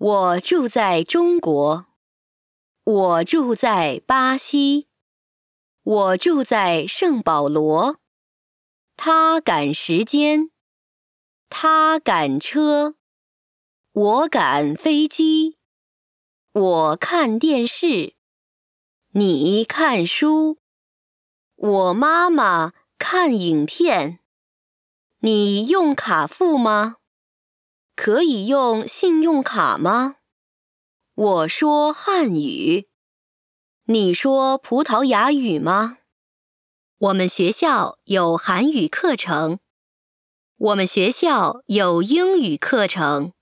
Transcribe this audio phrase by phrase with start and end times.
[0.00, 1.84] 我住在中国，
[2.84, 4.88] 我住在巴西，
[5.82, 8.00] 我住在圣保罗。
[8.96, 10.52] 他赶时间，
[11.50, 12.94] 他赶车，
[13.92, 15.58] 我赶飞机。
[16.52, 18.14] 我看电视，
[19.10, 20.56] 你看书。
[21.56, 24.20] 我妈妈看影片。
[25.18, 26.96] 你用卡付吗？
[28.02, 30.16] 可以用信用卡吗？
[31.14, 32.88] 我说汉语，
[33.84, 35.98] 你说葡萄牙语吗？
[36.96, 39.58] 我们学校有韩语课程，
[40.56, 43.34] 我们学校有英语课程。